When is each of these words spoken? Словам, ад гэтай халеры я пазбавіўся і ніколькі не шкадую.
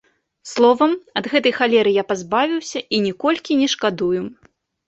Словам, 0.51 0.95
ад 1.21 1.25
гэтай 1.33 1.53
халеры 1.59 1.93
я 1.97 2.03
пазбавіўся 2.13 2.79
і 2.97 3.03
ніколькі 3.07 3.59
не 3.61 3.67
шкадую. 3.75 4.21